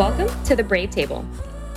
[0.00, 1.26] Welcome to the Brave Table.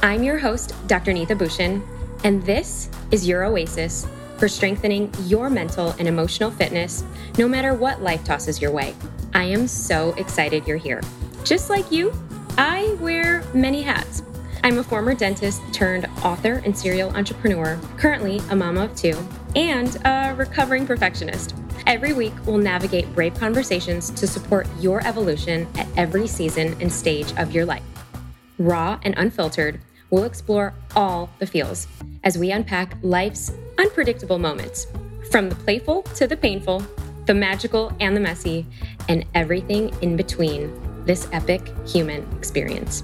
[0.01, 1.11] I'm your host, Dr.
[1.11, 1.85] Neeta Bhushan,
[2.23, 4.07] and this is your oasis
[4.37, 7.03] for strengthening your mental and emotional fitness
[7.37, 8.95] no matter what life tosses your way.
[9.33, 11.01] I am so excited you're here.
[11.43, 12.13] Just like you,
[12.57, 14.23] I wear many hats.
[14.63, 19.17] I'm a former dentist turned author and serial entrepreneur, currently a mama of two,
[19.57, 21.55] and a recovering perfectionist.
[21.87, 27.33] Every week, we'll navigate brave conversations to support your evolution at every season and stage
[27.35, 27.83] of your life.
[28.63, 31.85] Raw and unfiltered, we'll explore all the feels
[32.23, 34.87] as we unpack life's unpredictable moments,
[35.29, 36.81] from the playful to the painful,
[37.25, 38.65] the magical and the messy,
[39.09, 40.71] and everything in between
[41.03, 43.03] this epic human experience.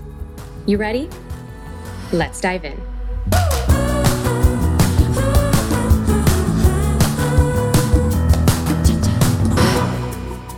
[0.66, 1.10] You ready?
[2.14, 2.80] Let's dive in.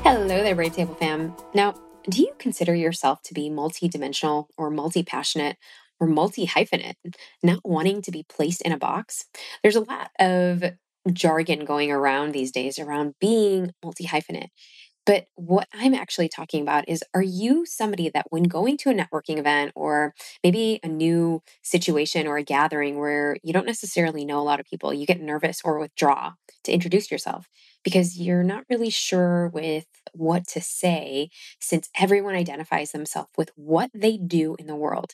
[0.03, 1.33] Hello there, Brave Table fam.
[1.55, 1.73] Now,
[2.09, 5.57] do you consider yourself to be multidimensional or multi passionate
[5.99, 6.95] or multi hyphenate,
[7.43, 9.25] not wanting to be placed in a box?
[9.61, 10.63] There's a lot of
[11.11, 14.49] jargon going around these days around being multi hyphenate.
[15.05, 18.93] But what I'm actually talking about is are you somebody that when going to a
[18.93, 20.13] networking event or
[20.43, 24.67] maybe a new situation or a gathering where you don't necessarily know a lot of
[24.67, 26.33] people, you get nervous or withdraw
[26.65, 27.47] to introduce yourself
[27.83, 31.29] because you're not really sure with what to say
[31.59, 35.13] since everyone identifies themselves with what they do in the world?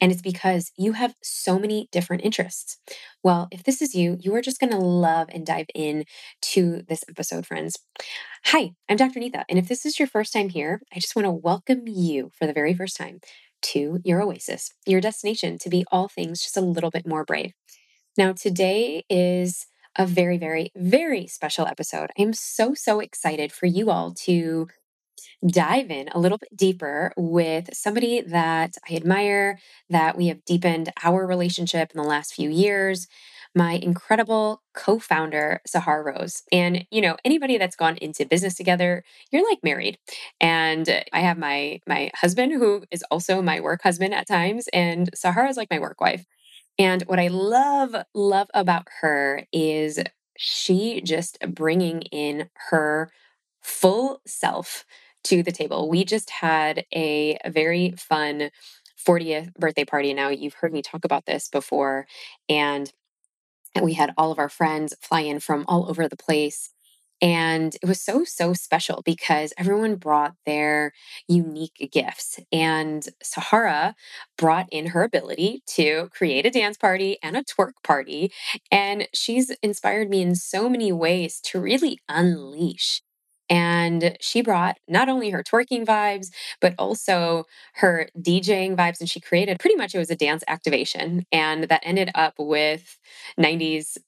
[0.00, 2.78] And it's because you have so many different interests.
[3.22, 6.04] Well, if this is you, you are just going to love and dive in
[6.42, 7.78] to this episode, friends.
[8.46, 9.20] Hi, I'm Dr.
[9.20, 9.44] Neeta.
[9.48, 12.46] And if this is your first time here, I just want to welcome you for
[12.46, 13.20] the very first time
[13.62, 17.52] to your oasis, your destination to be all things just a little bit more brave.
[18.16, 22.10] Now, today is a very, very, very special episode.
[22.18, 24.68] I'm so, so excited for you all to
[25.46, 29.58] dive in a little bit deeper with somebody that I admire,
[29.88, 33.06] that we have deepened our relationship in the last few years.
[33.54, 36.42] My incredible co founder, Sahara Rose.
[36.52, 39.02] And, you know, anybody that's gone into business together,
[39.32, 39.98] you're like married.
[40.40, 45.10] And I have my my husband who is also my work husband at times, and
[45.14, 46.24] Sahara is like my work wife.
[46.78, 50.00] And what I love, love about her is
[50.36, 53.10] she just bringing in her
[53.62, 54.84] full self
[55.24, 55.88] to the table.
[55.88, 58.50] We just had a, very fun
[59.06, 60.14] 40th birthday party.
[60.14, 62.06] Now, you've heard me talk about this before.
[62.48, 62.90] And
[63.80, 66.70] we had all of our friends fly in from all over the place.
[67.22, 70.92] And it was so, so special because everyone brought their
[71.28, 72.40] unique gifts.
[72.52, 73.94] And Sahara
[74.38, 78.32] brought in her ability to create a dance party and a twerk party.
[78.70, 83.02] And she's inspired me in so many ways to really unleash
[83.48, 86.28] and she brought not only her twerking vibes,
[86.60, 87.44] but also
[87.74, 89.00] her DJing vibes.
[89.00, 91.26] And she created pretty much it was a dance activation.
[91.32, 92.96] And that ended up with
[93.36, 93.98] 90s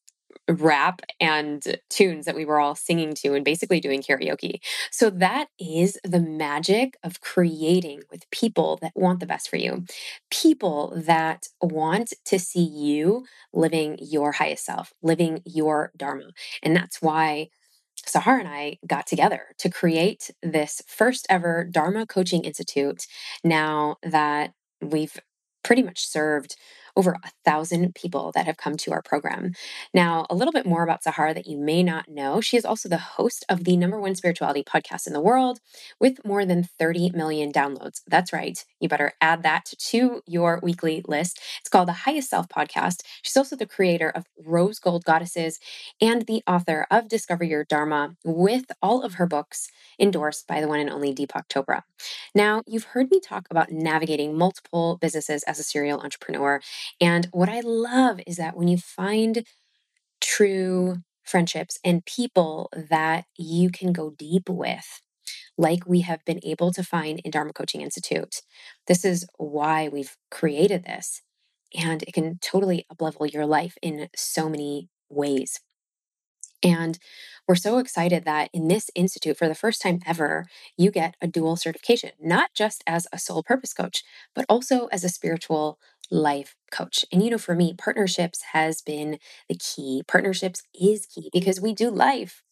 [0.48, 4.60] rap and tunes that we were all singing to and basically doing karaoke.
[4.90, 9.84] So that is the magic of creating with people that want the best for you,
[10.30, 16.30] people that want to see you living your highest self, living your Dharma.
[16.62, 17.48] And that's why
[18.06, 23.06] Sahara and I got together to create this first ever Dharma Coaching Institute
[23.44, 25.16] now that we've
[25.62, 26.56] pretty much served
[26.96, 29.52] over a thousand people that have come to our program.
[29.94, 32.40] Now, a little bit more about Sahara that you may not know.
[32.40, 35.60] She is also the host of the number one spirituality podcast in the world
[36.00, 38.00] with more than 30 million downloads.
[38.06, 38.62] That's right.
[38.80, 41.40] You better add that to your weekly list.
[41.60, 43.02] It's called the Highest Self Podcast.
[43.22, 45.58] She's also the creator of Rose Gold Goddesses
[46.00, 50.68] and the author of Discover Your Dharma with all of her books endorsed by the
[50.68, 51.82] one and only Deepak Chopra.
[52.34, 56.60] Now, you've heard me talk about navigating multiple businesses as a serial entrepreneur.
[57.00, 59.46] And what I love is that when you find
[60.20, 65.00] true friendships and people that you can go deep with,
[65.58, 68.42] like we have been able to find in Dharma Coaching Institute,
[68.86, 71.22] this is why we've created this.
[71.74, 75.60] And it can totally uplevel your life in so many ways.
[76.62, 76.98] And
[77.48, 80.46] we're so excited that in this institute, for the first time ever,
[80.76, 84.04] you get a dual certification, not just as a soul purpose coach,
[84.34, 85.78] but also as a spiritual
[86.12, 87.04] life coach.
[87.10, 89.18] And you know, for me, partnerships has been
[89.48, 90.02] the key.
[90.06, 92.42] Partnerships is key because we do life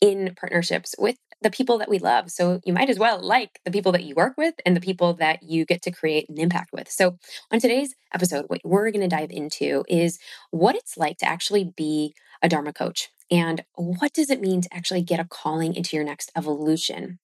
[0.00, 2.30] in partnerships with the people that we love.
[2.30, 5.14] So you might as well like the people that you work with and the people
[5.14, 6.90] that you get to create an impact with.
[6.90, 7.18] So
[7.52, 10.18] on today's episode, what we're going to dive into is
[10.50, 14.74] what it's like to actually be a Dharma coach and what does it mean to
[14.74, 17.18] actually get a calling into your next evolution.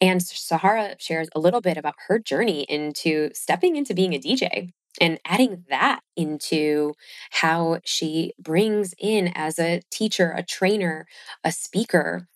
[0.00, 4.72] And Sahara shares a little bit about her journey into stepping into being a DJ
[5.00, 6.94] and adding that into
[7.30, 11.06] how she brings in as a teacher, a trainer,
[11.44, 12.28] a speaker,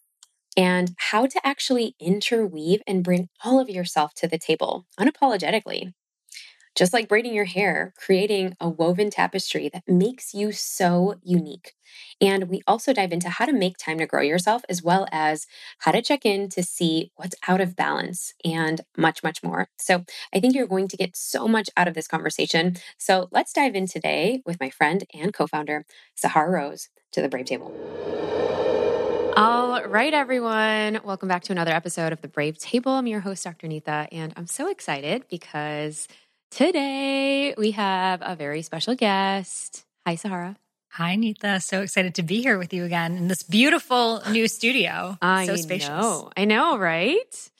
[0.56, 5.92] and how to actually interweave and bring all of yourself to the table unapologetically.
[6.76, 11.72] Just like braiding your hair, creating a woven tapestry that makes you so unique.
[12.20, 15.46] And we also dive into how to make time to grow yourself, as well as
[15.78, 19.68] how to check in to see what's out of balance and much, much more.
[19.78, 22.76] So I think you're going to get so much out of this conversation.
[22.98, 27.30] So let's dive in today with my friend and co founder, Sahara Rose, to the
[27.30, 27.74] Brave Table.
[29.34, 31.00] All right, everyone.
[31.04, 32.92] Welcome back to another episode of The Brave Table.
[32.92, 33.66] I'm your host, Dr.
[33.66, 36.08] Neeta, and I'm so excited because
[36.50, 39.84] today we have a very special guest.
[40.06, 40.56] Hi, Sahara.
[40.92, 41.62] Hi, Neeta.
[41.62, 45.18] So excited to be here with you again in this beautiful new studio.
[45.20, 45.88] I so spacious.
[45.88, 46.30] know.
[46.36, 47.50] I know, right?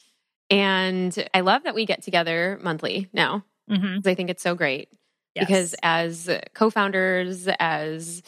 [0.49, 4.07] And I love that we get together monthly now mm-hmm.
[4.09, 4.89] I think it's so great.
[5.35, 5.47] Yes.
[5.47, 8.23] Because as co founders, as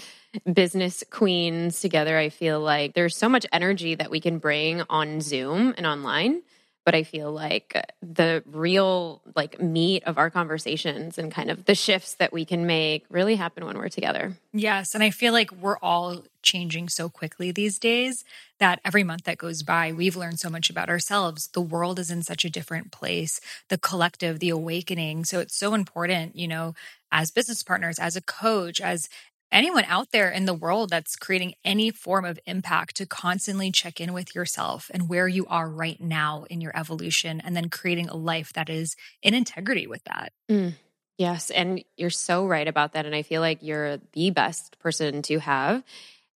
[0.53, 5.21] business queens together, I feel like there's so much energy that we can bring on
[5.21, 6.43] Zoom and online.
[6.89, 11.75] But I feel like the real like meat of our conversations and kind of the
[11.75, 14.39] shifts that we can make really happen when we're together.
[14.55, 14.95] Yes.
[14.95, 18.25] And I feel like we're all changing so quickly these days
[18.59, 21.49] that every month that goes by, we've learned so much about ourselves.
[21.49, 23.39] The world is in such a different place,
[23.69, 25.27] the collective, the awakening.
[25.27, 26.75] So it's so important, you know,
[27.13, 29.11] as business partners, as a coach, as
[29.51, 34.01] anyone out there in the world that's creating any form of impact to constantly check
[34.01, 38.09] in with yourself and where you are right now in your evolution and then creating
[38.09, 40.33] a life that is in integrity with that.
[40.51, 40.75] Mm,
[41.17, 41.51] yes.
[41.51, 43.07] And you're so right about that.
[43.07, 45.83] And I feel like you're the best person to have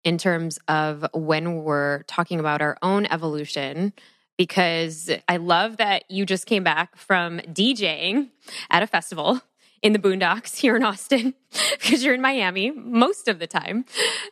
[0.04, 3.94] in terms of when we're talking about our own evolution.
[4.38, 8.30] Because I love that you just came back from DJing
[8.72, 9.40] at a festival
[9.82, 11.34] in the boondocks here in Austin
[11.72, 13.86] because you're in Miami most of the time.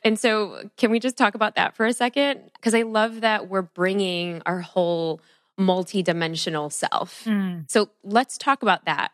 [0.03, 2.51] And so, can we just talk about that for a second?
[2.55, 5.21] Because I love that we're bringing our whole
[5.57, 7.23] multi-dimensional self.
[7.25, 7.69] Mm.
[7.69, 9.11] So, let's talk about that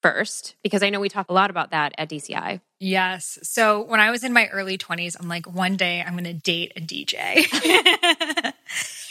[0.00, 2.60] first because I know we talk a lot about that at DCI.
[2.78, 3.38] Yes.
[3.42, 6.34] So, when I was in my early 20s, I'm like one day I'm going to
[6.34, 8.52] date a DJ.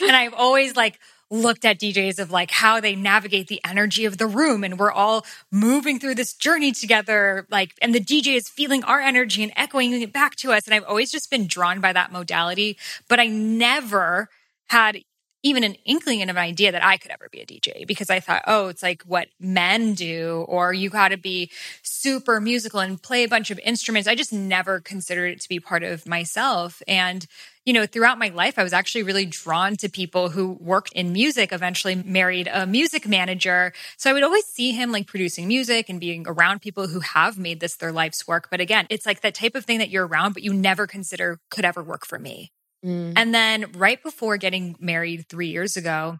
[0.00, 0.98] and I've always like
[1.30, 4.92] looked at DJs of like how they navigate the energy of the room and we're
[4.92, 9.52] all moving through this journey together like and the DJ is feeling our energy and
[9.56, 12.78] echoing it back to us and I've always just been drawn by that modality
[13.08, 14.28] but I never
[14.66, 15.02] had
[15.44, 18.18] even an inkling of an idea that I could ever be a DJ because I
[18.18, 21.50] thought, oh, it's like what men do, or you got to be
[21.82, 24.08] super musical and play a bunch of instruments.
[24.08, 26.82] I just never considered it to be part of myself.
[26.88, 27.26] And,
[27.64, 31.12] you know, throughout my life, I was actually really drawn to people who worked in
[31.12, 33.72] music, eventually married a music manager.
[33.96, 37.38] So I would always see him like producing music and being around people who have
[37.38, 38.48] made this their life's work.
[38.50, 41.40] But again, it's like that type of thing that you're around, but you never consider
[41.50, 42.52] could ever work for me.
[42.84, 43.14] Mm.
[43.16, 46.18] And then right before getting married three years ago,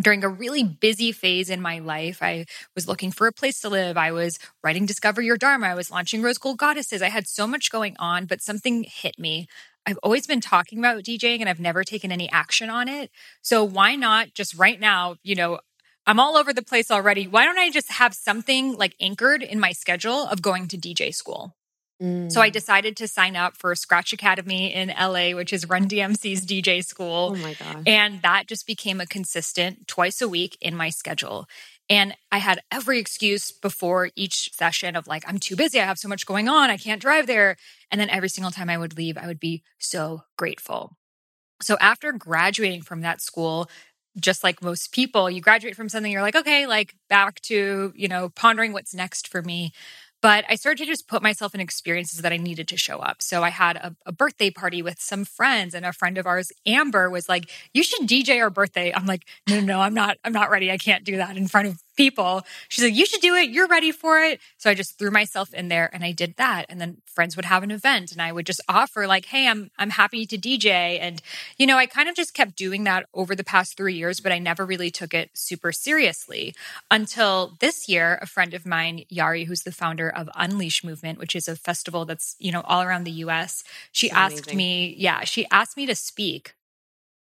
[0.00, 3.68] during a really busy phase in my life, I was looking for a place to
[3.68, 3.96] live.
[3.98, 5.66] I was writing Discover Your Dharma.
[5.66, 7.02] I was launching Rose Gold Goddesses.
[7.02, 9.46] I had so much going on, but something hit me.
[9.86, 13.10] I've always been talking about DJing and I've never taken any action on it.
[13.42, 15.60] So why not just right now, you know,
[16.06, 17.26] I'm all over the place already.
[17.26, 21.14] Why don't I just have something like anchored in my schedule of going to DJ
[21.14, 21.56] school?
[22.00, 22.52] So I mm.
[22.52, 27.32] decided to sign up for Scratch Academy in LA, which is Run DMC's DJ school.
[27.34, 27.82] Oh my God.
[27.86, 31.46] And that just became a consistent twice a week in my schedule.
[31.90, 35.80] And I had every excuse before each session of like, I'm too busy.
[35.80, 36.70] I have so much going on.
[36.70, 37.56] I can't drive there.
[37.90, 40.96] And then every single time I would leave, I would be so grateful.
[41.60, 43.68] So after graduating from that school,
[44.18, 48.08] just like most people, you graduate from something, you're like, okay, like back to, you
[48.08, 49.72] know, pondering what's next for me.
[50.22, 53.22] But I started to just put myself in experiences that I needed to show up.
[53.22, 56.52] So I had a, a, birthday party with some friends, and a friend of ours,
[56.66, 60.18] Amber, was like, "You should DJ our birthday." I'm like, "No, no, no, I'm not.
[60.24, 60.70] I'm not ready.
[60.70, 62.42] I can't do that in front of people.
[62.68, 63.50] She's like, you should do it.
[63.50, 64.40] You're ready for it.
[64.56, 66.66] So I just threw myself in there and I did that.
[66.68, 69.70] And then friends would have an event and I would just offer like, Hey, I'm,
[69.78, 70.98] I'm happy to DJ.
[71.00, 71.20] And,
[71.58, 74.32] you know, I kind of just kept doing that over the past three years, but
[74.32, 76.54] I never really took it super seriously
[76.90, 81.36] until this year, a friend of mine, Yari, who's the founder of Unleash Movement, which
[81.36, 83.62] is a festival that's, you know, all around the US.
[83.92, 86.54] She asked me, yeah, she asked me to speak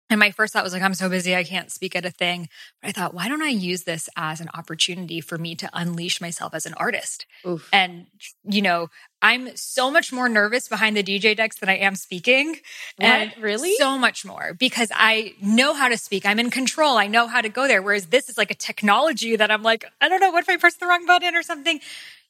[0.10, 2.50] And my first thought was like, I'm so busy, I can't speak at a thing.
[2.82, 6.20] But I thought, why don't I use this as an opportunity for me to unleash
[6.20, 7.28] myself as an artist?
[7.46, 7.70] Oof.
[7.72, 8.08] And,
[8.44, 8.90] you know,
[9.22, 12.58] I'm so much more nervous behind the DJ decks than I am speaking.
[13.00, 13.44] And What?
[13.44, 13.76] Really?
[13.76, 16.26] So much more because I know how to speak.
[16.26, 16.98] I'm in control.
[16.98, 17.82] I know how to go there.
[17.82, 20.58] Whereas this is like a technology that I'm like, I don't know, what if I
[20.58, 21.80] press the wrong button or something?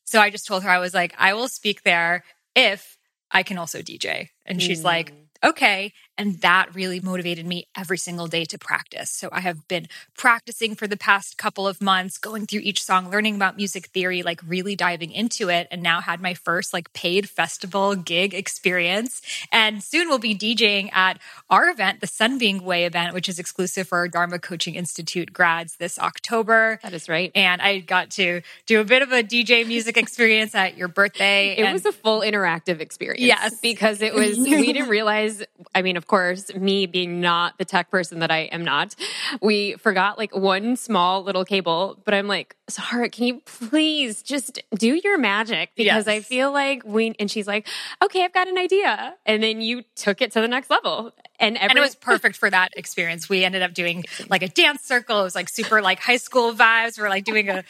[0.03, 2.23] So I just told her, I was like, I will speak there
[2.55, 2.97] if
[3.31, 4.29] I can also DJ.
[4.45, 5.49] And she's like, mm.
[5.49, 5.93] okay.
[6.19, 9.09] And that really motivated me every single day to practice.
[9.09, 13.09] So I have been practicing for the past couple of months, going through each song,
[13.09, 16.91] learning about music theory, like really diving into it, and now had my first like
[16.91, 19.21] paid festival gig experience.
[19.49, 23.87] And soon we'll be DJing at our event, the Sunbeam Way event, which is exclusive
[23.87, 26.81] for our Dharma Coaching Institute grads this October.
[26.83, 27.31] that is right.
[27.33, 31.55] And I got to do a bit of a DJ music experience at your birthday.
[31.55, 33.21] It and- was a full interactive experience.
[33.25, 33.57] Yes.
[33.61, 35.41] Because it was, we didn't realize,
[35.73, 38.95] I mean, of course, me being not the tech person that I am not,
[39.41, 44.59] we forgot like one small little cable, but I'm like, Sahara, can you please just
[44.75, 45.69] do your magic?
[45.75, 47.67] Because I feel like we, and she's like,
[48.03, 49.15] okay, I've got an idea.
[49.25, 51.13] And then you took it to the next level.
[51.39, 53.29] And, every, and it was perfect for that experience.
[53.29, 55.21] We ended up doing like a dance circle.
[55.21, 56.99] It was like super like high school vibes.
[56.99, 57.63] We're like doing a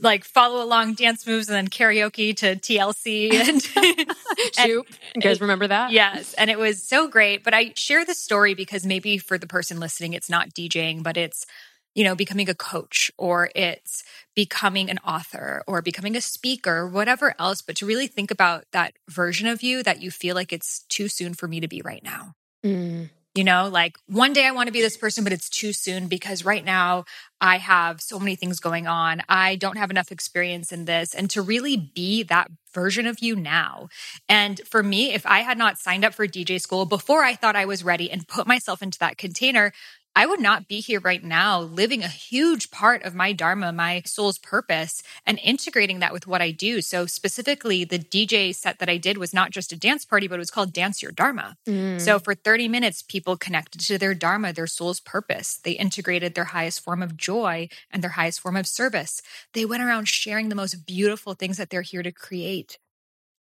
[0.00, 3.62] like follow along dance moves and then karaoke to TLC and
[4.54, 4.86] Shoot.
[5.14, 5.92] You guys remember that?
[5.92, 7.44] yes, and it was so great.
[7.44, 11.16] But I share this story because maybe for the person listening, it's not DJing, but
[11.16, 11.46] it's
[11.94, 14.04] you know becoming a coach or it's
[14.34, 17.62] becoming an author or becoming a speaker, whatever else.
[17.62, 21.08] But to really think about that version of you that you feel like it's too
[21.08, 22.34] soon for me to be right now.
[22.64, 23.10] Mm.
[23.36, 26.08] You know, like one day I want to be this person, but it's too soon
[26.08, 27.04] because right now
[27.38, 29.20] I have so many things going on.
[29.28, 31.14] I don't have enough experience in this.
[31.14, 33.90] And to really be that version of you now.
[34.26, 37.56] And for me, if I had not signed up for DJ school before I thought
[37.56, 39.74] I was ready and put myself into that container,
[40.16, 44.02] I would not be here right now living a huge part of my Dharma, my
[44.06, 46.80] soul's purpose, and integrating that with what I do.
[46.80, 50.36] So, specifically, the DJ set that I did was not just a dance party, but
[50.36, 51.58] it was called Dance Your Dharma.
[51.68, 52.00] Mm.
[52.00, 55.58] So for 30 minutes, people connected to their Dharma, their soul's purpose.
[55.62, 59.20] They integrated their highest form of joy and their highest form of service.
[59.52, 62.78] They went around sharing the most beautiful things that they're here to create.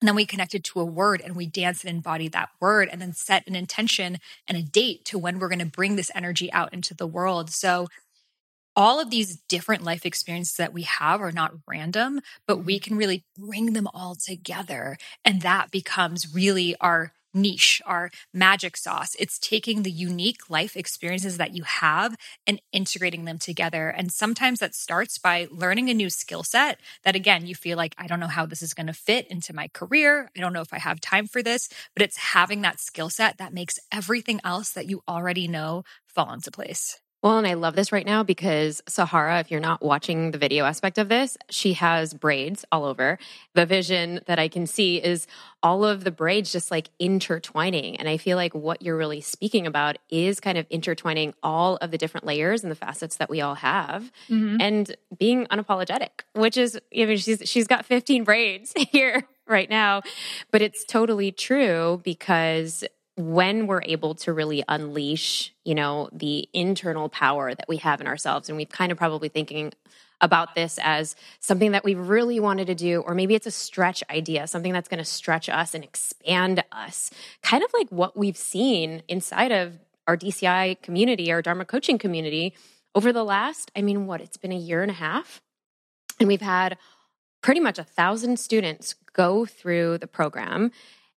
[0.01, 2.99] And then we connected to a word and we danced and embodied that word and
[2.99, 4.17] then set an intention
[4.47, 7.51] and a date to when we're going to bring this energy out into the world.
[7.51, 7.87] So
[8.75, 12.83] all of these different life experiences that we have are not random, but we mm-hmm.
[12.83, 14.97] can really bring them all together.
[15.23, 19.15] And that becomes really our niche, our magic sauce.
[19.19, 22.15] It's taking the unique life experiences that you have
[22.47, 23.89] and integrating them together.
[23.89, 27.95] And sometimes that starts by learning a new skill set that, again, you feel like,
[27.97, 30.29] I don't know how this is going to fit into my career.
[30.35, 33.37] I don't know if I have time for this, but it's having that skill set
[33.37, 36.99] that makes everything else that you already know fall into place.
[37.21, 40.65] Well, and I love this right now because Sahara, if you're not watching the video
[40.65, 43.19] aspect of this, she has braids all over.
[43.53, 45.27] The vision that I can see is
[45.61, 47.97] all of the braids just like intertwining.
[47.97, 51.91] And I feel like what you're really speaking about is kind of intertwining all of
[51.91, 54.57] the different layers and the facets that we all have mm-hmm.
[54.59, 60.01] and being unapologetic, which is, I mean, she's, she's got 15 braids here right now,
[60.49, 62.83] but it's totally true because
[63.17, 68.07] when we're able to really unleash, you know, the internal power that we have in
[68.07, 69.73] ourselves, and we've kind of probably thinking
[70.21, 74.03] about this as something that we really wanted to do, or maybe it's a stretch
[74.09, 77.09] idea, something that's going to stretch us and expand us,
[77.41, 82.53] kind of like what we've seen inside of our DCI community, our Dharma coaching community
[82.93, 85.41] over the last, I mean, what, it's been a year and a half.
[86.19, 86.77] And we've had
[87.41, 90.71] pretty much a thousand students go through the program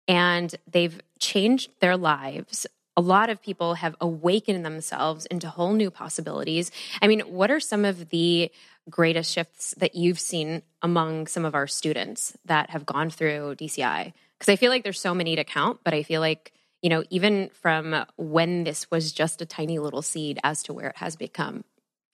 [0.09, 2.67] and they've changed their lives.
[2.97, 6.71] A lot of people have awakened themselves into whole new possibilities.
[7.03, 8.53] I mean, what are some of the
[8.89, 14.13] greatest shifts that you've seen among some of our students that have gone through DCI?
[14.39, 17.03] Because I feel like there's so many to count, but I feel like, you know,
[17.11, 21.17] even from when this was just a tiny little seed as to where it has
[21.17, 21.65] become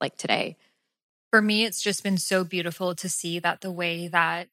[0.00, 0.56] like today.
[1.30, 4.48] For me, it's just been so beautiful to see that the way that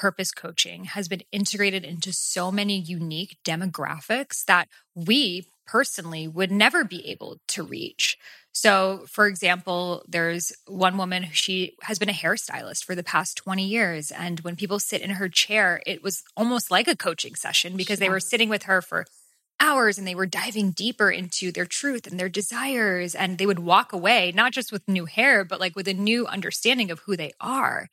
[0.00, 6.84] purpose coaching has been integrated into so many unique demographics that we personally would never
[6.84, 8.16] be able to reach.
[8.50, 13.36] So, for example, there's one woman who she has been a hairstylist for the past
[13.36, 14.10] 20 years.
[14.10, 17.98] And when people sit in her chair, it was almost like a coaching session because
[17.98, 19.04] they were sitting with her for
[19.60, 23.14] hours and they were diving deeper into their truth and their desires.
[23.14, 26.26] And they would walk away, not just with new hair, but like with a new
[26.26, 27.88] understanding of who they are.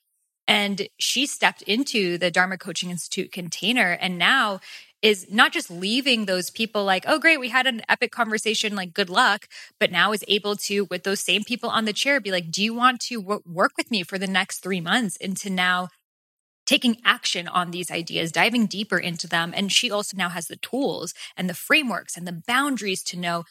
[0.48, 3.92] And she stepped into the Dharma Coaching Institute container.
[4.00, 4.60] And now
[5.02, 8.94] is not just leaving those people like, oh, great, we had an epic conversation, like,
[8.94, 9.48] good luck,
[9.80, 12.64] but now is able to, with those same people on the chair, be like, do
[12.64, 15.16] you want to w- work with me for the next three months?
[15.18, 15.90] Into now
[16.66, 19.54] taking action on these ideas, diving deeper into them.
[19.56, 23.46] And she also now has the tools and the frameworks and the boundaries to know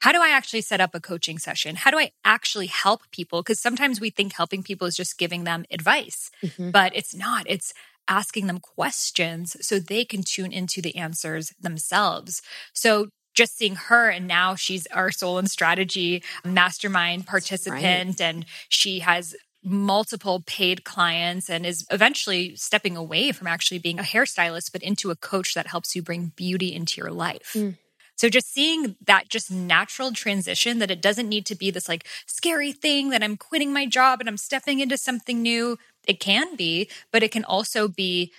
[0.00, 1.76] how do I actually set up a coaching session?
[1.76, 3.42] How do I actually help people?
[3.42, 6.70] Because sometimes we think helping people is just giving them advice, mm-hmm.
[6.70, 7.44] but it's not.
[7.46, 7.72] It's
[8.08, 12.42] asking them questions so they can tune into the answers themselves.
[12.72, 18.20] So just seeing her and now she's our soul and strategy mastermind participant right.
[18.20, 24.02] and she has multiple paid clients and is eventually stepping away from actually being a
[24.02, 27.52] hairstylist but into a coach that helps you bring beauty into your life.
[27.54, 27.76] Mm.
[28.20, 32.06] So just seeing that just natural transition that it doesn't need to be this like
[32.26, 35.78] scary thing that I'm quitting my job and I'm stepping into something new.
[36.06, 38.30] It can be, but it can also be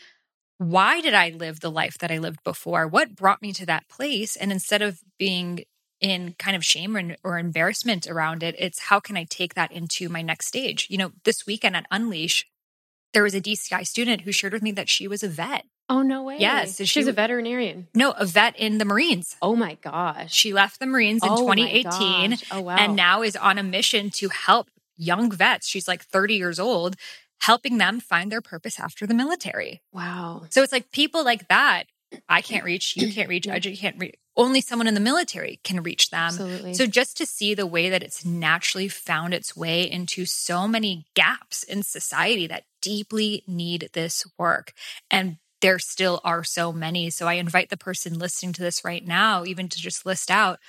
[0.60, 2.86] why did I live the life that I lived before?
[2.86, 4.36] What brought me to that place?
[4.36, 5.64] And instead of being
[6.00, 9.72] in kind of shame or, or, embarrassment around it, it's how can I take that
[9.72, 10.86] into my next stage?
[10.92, 12.46] You know, this weekend at Unleash,
[13.14, 16.02] there was a DCI student who shared with me that she was a vet Oh
[16.02, 16.38] no way!
[16.40, 17.88] Yes, she's she, a veterinarian.
[17.94, 19.36] No, a vet in the Marines.
[19.42, 20.34] Oh my gosh!
[20.34, 22.76] She left the Marines in oh 2018, oh, wow.
[22.78, 25.68] and now is on a mission to help young vets.
[25.68, 26.96] She's like 30 years old,
[27.42, 29.82] helping them find their purpose after the military.
[29.92, 30.44] Wow!
[30.50, 31.86] So it's like people like that.
[32.28, 32.96] I can't reach.
[32.98, 33.48] You can't reach.
[33.48, 34.16] I can't reach.
[34.36, 36.28] Only someone in the military can reach them.
[36.28, 36.74] Absolutely.
[36.74, 41.06] So just to see the way that it's naturally found its way into so many
[41.16, 44.74] gaps in society that deeply need this work
[45.10, 47.10] and there still are so many.
[47.10, 50.60] So I invite the person listening to this right now, even to just list out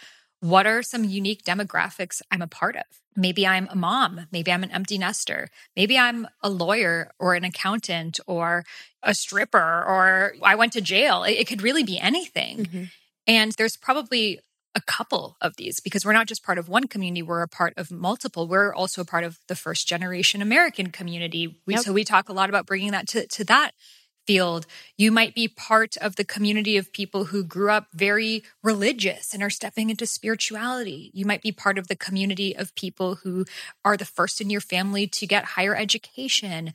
[0.43, 2.83] what are some unique demographics I'm a part of?
[3.15, 4.27] Maybe I'm a mom.
[4.33, 5.49] Maybe I'm an empty nester.
[5.77, 8.65] Maybe I'm a lawyer or an accountant or
[9.05, 11.23] a stripper or I went to jail.
[11.23, 12.65] It, could really be anything.
[12.65, 12.85] Mm-hmm.
[13.29, 14.41] And there's probably
[14.75, 17.75] a couple of these because we're not just part of one community, we're a part
[17.77, 18.49] of multiple.
[18.49, 21.61] We're also a part of the first generation American community.
[21.67, 21.85] We, yep.
[21.85, 23.73] So we talk a lot about bringing that to, to that
[24.27, 24.67] field.
[24.97, 29.43] You might be part of the community of people who grew up very religious and
[29.43, 31.11] are stepping into spirituality.
[31.15, 33.45] You might be part of the community of people who
[33.85, 36.73] are the first in your family to get higher education.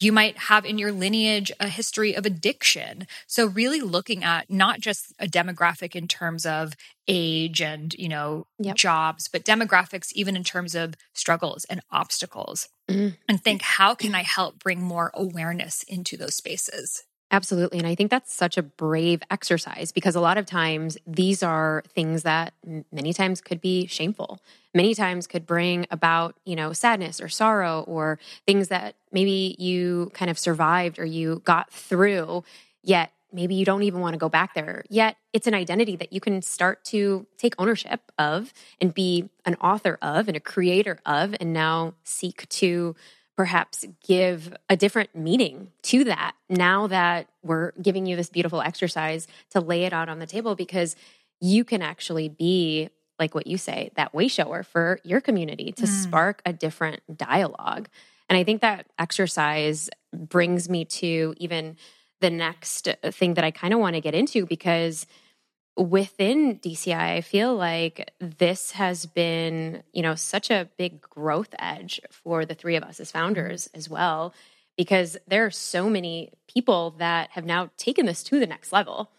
[0.00, 3.06] You might have in your lineage a history of addiction.
[3.26, 6.72] So really looking at not just a demographic in terms of
[7.06, 8.76] age and, you know, yep.
[8.76, 12.68] jobs, but demographics even in terms of struggles and obstacles.
[12.90, 13.14] Mm-hmm.
[13.28, 17.04] And think how can I help bring more awareness into those spaces?
[17.32, 17.78] Absolutely.
[17.78, 21.84] And I think that's such a brave exercise because a lot of times these are
[21.94, 22.54] things that
[22.90, 24.40] many times could be shameful.
[24.74, 30.10] Many times could bring about, you know, sadness or sorrow or things that maybe you
[30.12, 32.42] kind of survived or you got through,
[32.82, 34.84] yet maybe you don't even want to go back there.
[34.88, 39.54] Yet it's an identity that you can start to take ownership of and be an
[39.56, 42.94] author of and a creator of, and now seek to
[43.40, 49.26] perhaps give a different meaning to that now that we're giving you this beautiful exercise
[49.48, 50.94] to lay it out on the table because
[51.40, 55.84] you can actually be like what you say that way shower for your community to
[55.84, 55.88] mm.
[55.88, 57.88] spark a different dialogue
[58.28, 61.78] and i think that exercise brings me to even
[62.20, 65.06] the next thing that i kind of want to get into because
[65.76, 72.00] within DCI, I feel like this has been, you know, such a big growth edge
[72.10, 74.34] for the three of us as founders as well,
[74.76, 79.10] because there are so many people that have now taken this to the next level.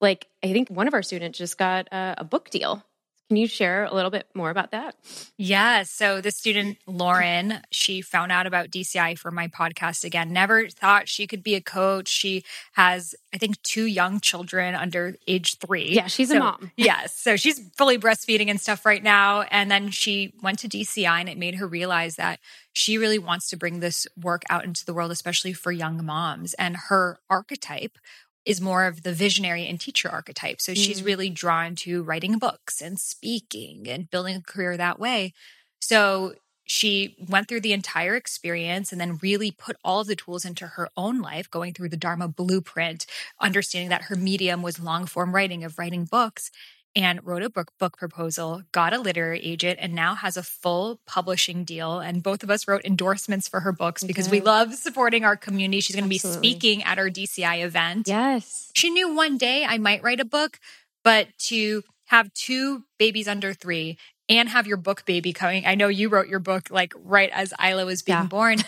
[0.00, 2.84] Like, I think one of our students just got a, a book deal
[3.28, 4.94] can you share a little bit more about that?
[5.36, 5.82] Yeah.
[5.82, 10.32] So the student Lauren, she found out about DCI for my podcast again.
[10.32, 12.08] Never thought she could be a coach.
[12.08, 15.92] She has, I think, two young children under age three.
[15.92, 16.70] Yeah, she's so, a mom.
[16.76, 17.16] yes.
[17.16, 19.42] So she's fully breastfeeding and stuff right now.
[19.42, 22.38] And then she went to DCI and it made her realize that
[22.74, 26.54] she really wants to bring this work out into the world, especially for young moms.
[26.54, 27.98] And her archetype
[28.46, 30.60] is more of the visionary and teacher archetype.
[30.60, 30.76] So mm.
[30.76, 35.34] she's really drawn to writing books and speaking and building a career that way.
[35.80, 40.44] So she went through the entire experience and then really put all of the tools
[40.44, 43.06] into her own life, going through the Dharma blueprint,
[43.40, 46.50] understanding that her medium was long form writing of writing books
[46.96, 50.98] and wrote a book book proposal, got a literary agent, and now has a full
[51.06, 52.00] publishing deal.
[52.00, 55.80] And both of us wrote endorsements for her books because we love supporting our community.
[55.80, 58.08] She's going to be speaking at our DCI event.
[58.08, 58.72] Yes.
[58.74, 60.58] She knew one day I might write a book,
[61.04, 65.66] but to have two babies under three and have your book baby coming.
[65.66, 68.26] I know you wrote your book like right as Isla was being yeah.
[68.26, 68.58] born.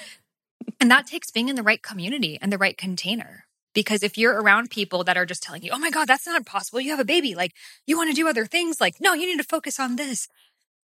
[0.80, 3.46] and that takes being in the right community and the right container.
[3.74, 6.46] Because if you're around people that are just telling you, oh my God, that's not
[6.46, 6.80] possible.
[6.80, 7.34] You have a baby.
[7.34, 7.52] Like,
[7.86, 8.80] you want to do other things.
[8.80, 10.28] Like, no, you need to focus on this.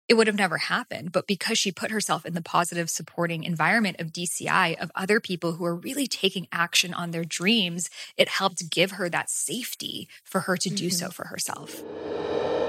[0.06, 1.12] It would have never happened.
[1.12, 5.52] But because she put herself in the positive supporting environment of DCI, of other people
[5.52, 10.42] who are really taking action on their dreams, it helped give her that safety for
[10.42, 11.06] her to do mm-hmm.
[11.06, 11.82] so for herself.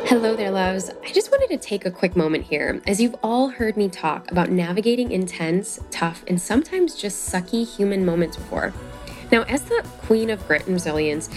[0.07, 0.91] Hello there, loves.
[1.03, 4.29] I just wanted to take a quick moment here, as you've all heard me talk
[4.29, 8.71] about navigating intense, tough, and sometimes just sucky human moments before.
[9.35, 11.29] Now, as the queen of grit and resilience,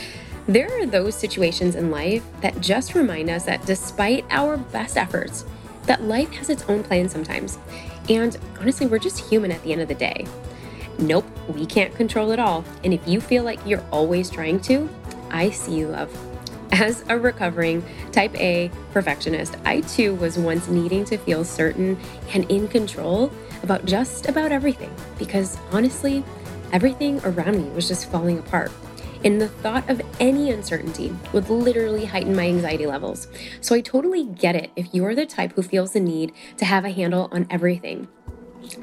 [0.46, 5.44] there are those situations in life that just remind us that despite our best efforts,
[5.87, 7.58] that life has its own plan sometimes.
[8.08, 10.28] And honestly, we're just human at the end of the day.
[11.00, 12.64] Nope, we can't control it all.
[12.84, 14.88] And if you feel like you're always trying to,
[15.32, 16.16] I see you, love.
[16.70, 21.98] As a recovering type A perfectionist, I too was once needing to feel certain
[22.32, 23.32] and in control
[23.64, 26.22] about just about everything because honestly,
[26.72, 28.70] everything around me was just falling apart.
[29.24, 33.26] And the thought of any uncertainty would literally heighten my anxiety levels.
[33.61, 36.85] So I totally get it if you're the type who feels the need to have
[36.85, 38.09] a handle on everything.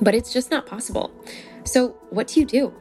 [0.01, 1.11] But it's just not possible.
[1.63, 2.73] So, what do you do?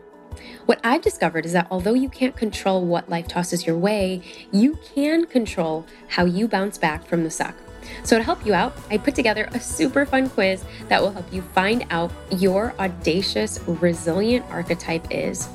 [0.66, 4.78] What I've discovered is that although you can't control what life tosses your way, you
[4.94, 7.54] can control how you bounce back from the suck.
[8.02, 11.32] So, to help you out, I put together a super fun quiz that will help
[11.32, 15.48] you find out your audacious, resilient archetype is.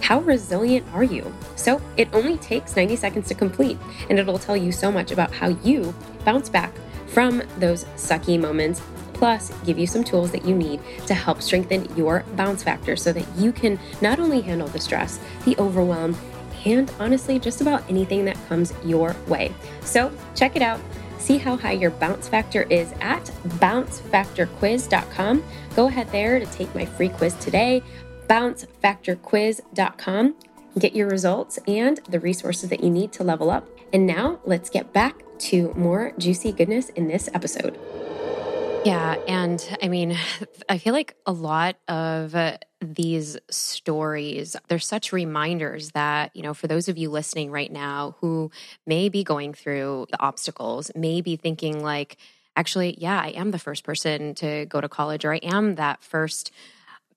[0.00, 1.34] How resilient are you?
[1.56, 5.32] So, it only takes 90 seconds to complete, and it'll tell you so much about
[5.32, 6.72] how you bounce back
[7.06, 8.82] from those sucky moments
[9.14, 13.12] plus give you some tools that you need to help strengthen your bounce factor so
[13.12, 16.16] that you can not only handle the stress, the overwhelm,
[16.66, 19.52] and honestly, just about anything that comes your way.
[19.82, 20.80] So check it out.
[21.24, 23.24] See how high your bounce factor is at
[23.58, 25.42] bouncefactorquiz.com.
[25.74, 27.82] Go ahead there to take my free quiz today,
[28.26, 30.34] bouncefactorquiz.com.
[30.78, 33.66] Get your results and the resources that you need to level up.
[33.90, 37.80] And now let's get back to more juicy goodness in this episode.
[38.84, 39.16] Yeah.
[39.26, 40.16] And I mean,
[40.68, 46.52] I feel like a lot of uh, these stories, they're such reminders that, you know,
[46.52, 48.50] for those of you listening right now who
[48.86, 52.18] may be going through the obstacles, may be thinking like,
[52.56, 56.02] actually, yeah, I am the first person to go to college, or I am that
[56.02, 56.52] first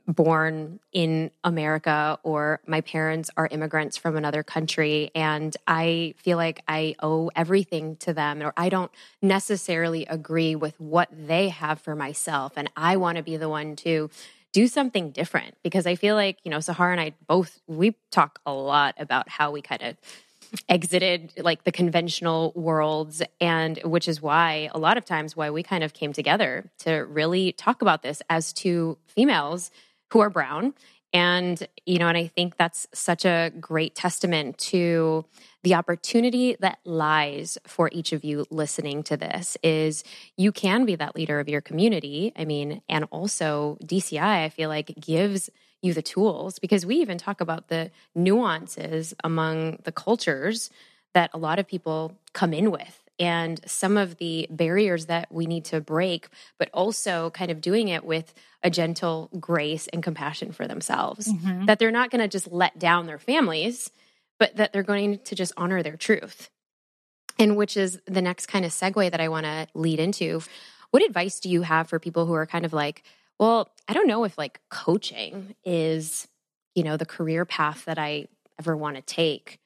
[0.08, 6.64] born in America or my parents are immigrants from another country and I feel like
[6.68, 8.92] I owe everything to them or I don't
[9.22, 13.76] necessarily agree with what they have for myself and I want to be the one
[13.78, 14.10] to
[14.54, 18.40] do something different because I feel like, you know, Sahara and I both we talk
[18.46, 19.98] a lot about how we kind of
[20.70, 25.62] exited like the conventional worlds and which is why a lot of times why we
[25.62, 29.72] kind of came together to really talk about this as two females
[30.12, 30.74] who are brown.
[31.14, 35.26] And, you know, and I think that's such a great testament to
[35.64, 40.04] the opportunity that lies for each of you listening to this is
[40.36, 42.34] you can be that leader of your community.
[42.36, 45.50] I mean, and also DCI, I feel like gives
[45.82, 50.70] you the tools because we even talk about the nuances among the cultures
[51.14, 55.46] that a lot of people come in with and some of the barriers that we
[55.46, 56.28] need to break,
[56.60, 61.32] but also kind of doing it with a gentle grace and compassion for themselves.
[61.32, 61.66] Mm-hmm.
[61.66, 63.90] That they're not going to just let down their families,
[64.40, 66.50] but that they're going to just honor their truth.
[67.40, 70.42] And which is the next kind of segue that I want to lead into.
[70.92, 73.04] What advice do you have for people who are kind of like,
[73.40, 76.28] well, I don't know if like coaching is,
[76.74, 78.28] you know, the career path that I
[78.60, 79.60] ever want to take?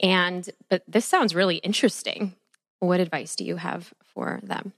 [0.00, 2.34] And, but this sounds really interesting.
[2.80, 4.72] What advice do you have for them?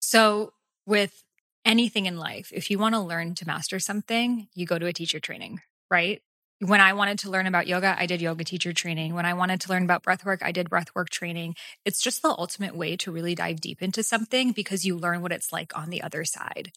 [0.00, 0.52] So,
[0.86, 1.22] with
[1.64, 4.92] anything in life, if you want to learn to master something, you go to a
[4.92, 6.22] teacher training, right?
[6.60, 9.14] When I wanted to learn about yoga, I did yoga teacher training.
[9.14, 11.54] When I wanted to learn about breath work, I did breath work training.
[11.84, 15.32] It's just the ultimate way to really dive deep into something because you learn what
[15.32, 16.72] it's like on the other side.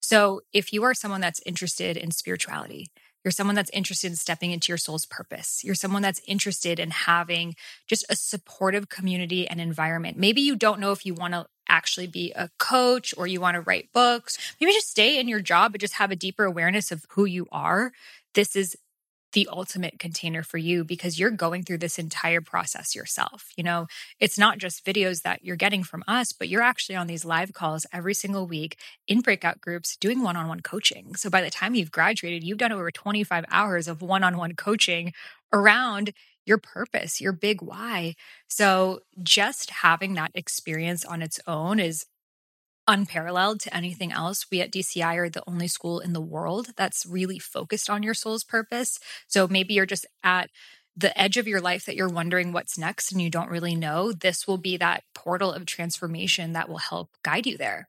[0.00, 2.88] So, if you are someone that's interested in spirituality,
[3.24, 5.62] you're someone that's interested in stepping into your soul's purpose.
[5.64, 7.56] You're someone that's interested in having
[7.86, 10.18] just a supportive community and environment.
[10.18, 13.54] Maybe you don't know if you want to actually be a coach or you want
[13.54, 14.36] to write books.
[14.60, 17.46] Maybe just stay in your job but just have a deeper awareness of who you
[17.50, 17.92] are.
[18.34, 18.76] This is
[19.34, 23.50] the ultimate container for you because you're going through this entire process yourself.
[23.56, 23.86] You know,
[24.18, 27.52] it's not just videos that you're getting from us, but you're actually on these live
[27.52, 31.14] calls every single week in breakout groups doing one on one coaching.
[31.16, 34.54] So by the time you've graduated, you've done over 25 hours of one on one
[34.54, 35.12] coaching
[35.52, 36.12] around
[36.46, 38.14] your purpose, your big why.
[38.48, 42.06] So just having that experience on its own is
[42.86, 44.46] unparalleled to anything else.
[44.50, 48.14] We at DCI are the only school in the world that's really focused on your
[48.14, 48.98] soul's purpose.
[49.26, 50.50] So maybe you're just at
[50.96, 54.12] the edge of your life that you're wondering what's next and you don't really know.
[54.12, 57.88] This will be that portal of transformation that will help guide you there.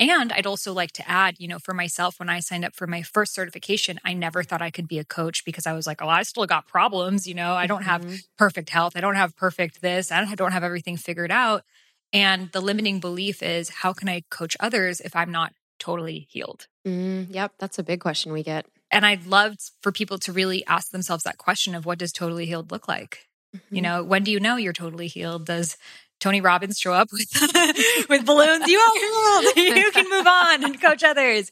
[0.00, 2.86] And I'd also like to add, you know, for myself, when I signed up for
[2.86, 6.00] my first certification, I never thought I could be a coach because I was like,
[6.00, 7.26] oh, I still got problems.
[7.26, 8.22] You know, I don't have Mhm.
[8.36, 8.92] perfect health.
[8.96, 10.12] I don't have perfect this.
[10.12, 11.64] I don't have everything figured out.
[12.12, 16.66] And the limiting belief is, how can I coach others if I'm not totally healed?
[16.86, 18.66] Mm, yep, that's a big question we get.
[18.90, 22.46] And I'd love for people to really ask themselves that question of what does totally
[22.46, 23.26] healed look like?
[23.70, 23.82] You Mhm.
[23.82, 25.46] know, when do you know you're totally healed?
[25.46, 25.76] Does
[26.20, 27.28] Tony Robbins show up with
[28.08, 28.66] with balloons?
[28.66, 29.56] You are healed.
[29.78, 31.50] You can move on and coach others.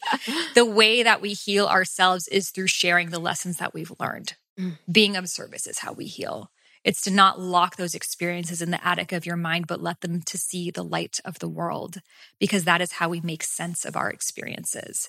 [0.55, 4.35] The way that we heal ourselves is through sharing the lessons that we've learned.
[4.59, 4.79] Mm.
[4.90, 6.51] Being of service is how we heal.
[6.87, 10.22] It's to not lock those experiences in the attic of your mind, but let them
[10.22, 11.99] to see the light of the world,
[12.38, 15.09] because that is how we make sense of our experiences.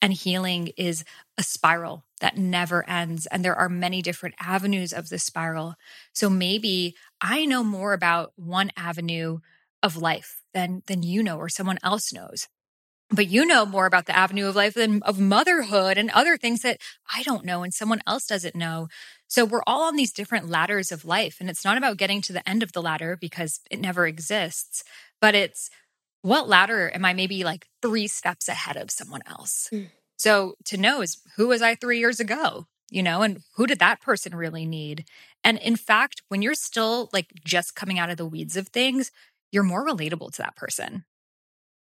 [0.00, 1.04] And healing is
[1.36, 3.26] a spiral that never ends.
[3.26, 5.74] And there are many different avenues of the spiral.
[6.14, 9.40] So maybe I know more about one avenue
[9.82, 12.48] of life than, than you know or someone else knows.
[13.10, 16.60] But you know more about the avenue of life than of motherhood and other things
[16.60, 16.78] that
[17.14, 18.88] I don't know and someone else doesn't know.
[19.28, 21.36] So we're all on these different ladders of life.
[21.40, 24.84] And it's not about getting to the end of the ladder because it never exists,
[25.20, 25.70] but it's
[26.22, 29.68] what ladder am I maybe like three steps ahead of someone else?
[29.72, 29.90] Mm.
[30.18, 32.66] So to know is who was I three years ago?
[32.90, 35.04] You know, and who did that person really need?
[35.44, 39.10] And in fact, when you're still like just coming out of the weeds of things,
[39.52, 41.04] you're more relatable to that person.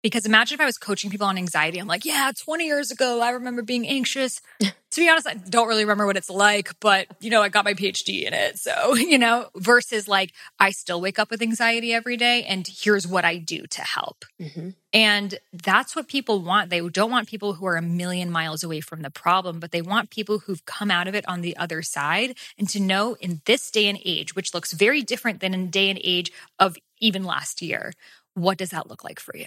[0.03, 1.79] Because imagine if I was coaching people on anxiety.
[1.79, 4.41] I'm like, yeah, 20 years ago, I remember being anxious.
[4.59, 7.65] to be honest, I don't really remember what it's like, but you know, I got
[7.65, 8.57] my PhD in it.
[8.57, 13.07] So, you know, versus like, I still wake up with anxiety every day and here's
[13.07, 14.25] what I do to help.
[14.39, 14.75] Mhm.
[14.93, 16.69] And that's what people want.
[16.69, 19.81] They don't want people who are a million miles away from the problem, but they
[19.81, 23.41] want people who've come out of it on the other side and to know in
[23.45, 27.23] this day and age, which looks very different than in day and age of even
[27.23, 27.93] last year,
[28.33, 29.45] what does that look like for you?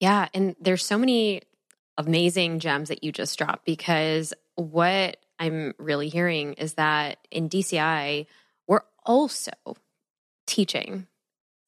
[0.00, 0.28] Yeah.
[0.34, 1.42] And there's so many
[1.96, 8.26] amazing gems that you just dropped because what I'm really hearing is that in DCI,
[8.66, 9.52] we're also
[10.46, 11.06] teaching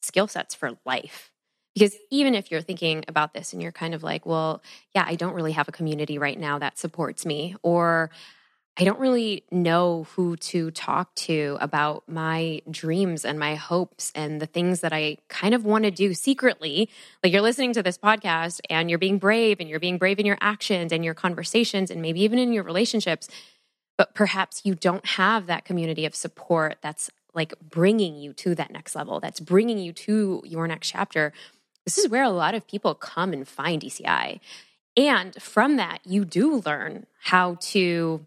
[0.02, 1.30] skill sets for life.
[1.74, 4.62] Because even if you're thinking about this and you're kind of like, well,
[4.94, 8.10] yeah, I don't really have a community right now that supports me, or
[8.80, 14.40] I don't really know who to talk to about my dreams and my hopes and
[14.40, 16.88] the things that I kind of want to do secretly.
[17.24, 20.26] Like you're listening to this podcast and you're being brave and you're being brave in
[20.26, 23.28] your actions and your conversations and maybe even in your relationships.
[23.96, 28.70] But perhaps you don't have that community of support that's like bringing you to that
[28.70, 31.32] next level, that's bringing you to your next chapter.
[31.84, 34.38] This is where a lot of people come and find DCI.
[34.96, 38.24] And from that, you do learn how to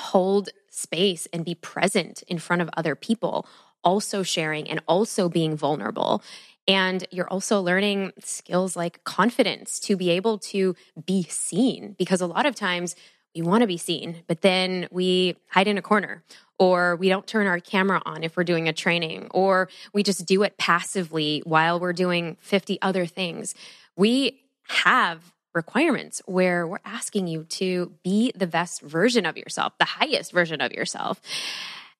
[0.00, 3.46] hold space and be present in front of other people,
[3.84, 6.22] also sharing and also being vulnerable.
[6.66, 12.26] And you're also learning skills like confidence to be able to be seen because a
[12.26, 12.96] lot of times
[13.34, 16.22] we want to be seen, but then we hide in a corner
[16.58, 20.26] or we don't turn our camera on if we're doing a training or we just
[20.26, 23.54] do it passively while we're doing 50 other things.
[23.96, 29.84] We have requirements where we're asking you to be the best version of yourself, the
[29.84, 31.20] highest version of yourself.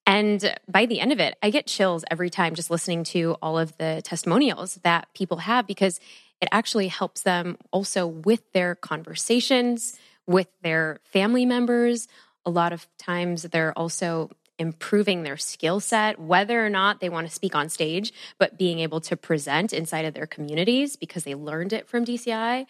[0.06, 3.58] And by the end of it, I get chills every time just listening to all
[3.58, 6.00] of the testimonials that people have because
[6.40, 9.98] it actually helps them also with their conversations
[10.30, 12.06] with their family members.
[12.46, 17.26] A lot of times they're also improving their skill set, whether or not they want
[17.26, 21.34] to speak on stage, but being able to present inside of their communities because they
[21.34, 22.66] learned it from DCI.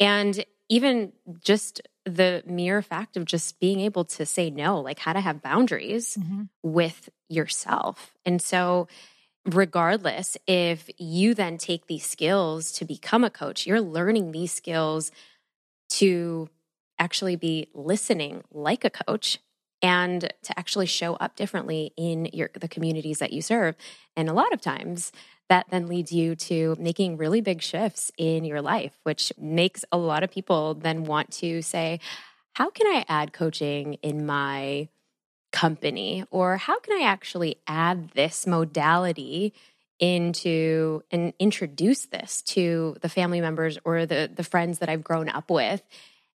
[0.00, 5.12] And even just the mere fact of just being able to say no, like how
[5.12, 6.44] to have boundaries mm-hmm.
[6.62, 8.14] with yourself.
[8.24, 8.88] And so,
[9.44, 15.10] regardless, if you then take these skills to become a coach, you're learning these skills
[15.88, 16.48] to
[16.98, 19.38] actually be listening like a coach
[19.82, 23.76] and to actually show up differently in your the communities that you serve.
[24.16, 25.12] And a lot of times
[25.48, 29.96] that then leads you to making really big shifts in your life which makes a
[29.96, 32.00] lot of people then want to say
[32.54, 34.88] how can i add coaching in my
[35.56, 36.22] company?
[36.30, 39.54] Or how can i actually add this modality
[39.98, 45.30] into and introduce this to the family members or the the friends that I've grown
[45.30, 45.82] up with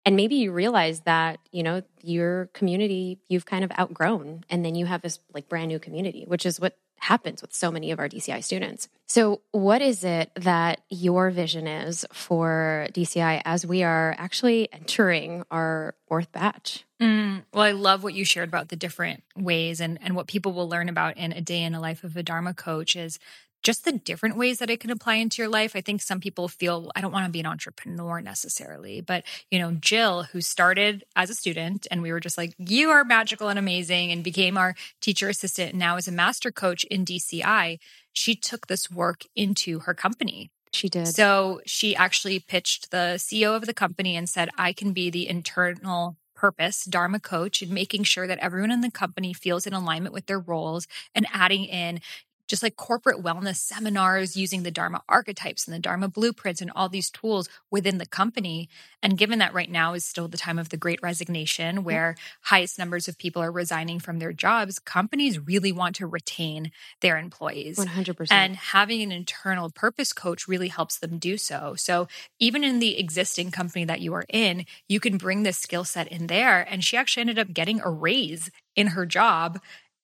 [0.09, 4.75] and maybe you realize that you know your community you've kind of outgrown and then
[4.75, 7.99] you have this like brand new community which is what happens with so many of
[7.99, 8.89] our DCI students.
[9.07, 15.45] So, what is it that your vision is for DCI as we are actually entering
[15.51, 16.85] our fourth batch?
[17.01, 20.53] Mm, well, I love what you shared about the different ways and, and what people
[20.53, 23.19] will learn about in a day in a life of a Dharma coach is
[23.63, 25.75] just the different ways that it can apply into your life.
[25.75, 29.59] I think some people feel I don't want to be an entrepreneur necessarily, but you
[29.59, 33.49] know, Jill, who started as a student and we were just like, you are magical
[33.49, 37.79] and amazing, and became our teacher assistant and now is a master coach in DCI.
[38.13, 40.51] She took this work into her company.
[40.73, 41.09] She did.
[41.09, 45.29] So she actually pitched the CEO of the company and said, I can be the
[45.29, 50.15] internal purpose, Dharma coach, and making sure that everyone in the company feels in alignment
[50.15, 52.01] with their roles and adding in
[52.49, 56.89] just like corporate wellness seminars using the Dharma archetypes and the Dharma blueprints and all
[56.89, 58.69] these tools within the company.
[59.03, 62.79] And given that right now is still the time of the great resignation, where highest
[62.79, 67.79] numbers of people are resigning from their jobs, companies really want to retain their employees.
[67.79, 68.27] 100%.
[68.31, 71.75] And having an internal purpose coach really helps them do so.
[71.77, 72.09] So
[72.41, 76.09] even in the existing company that you are in, you can bring this skill set
[76.09, 76.67] in there.
[76.69, 79.61] And she actually ended up getting a raise in her job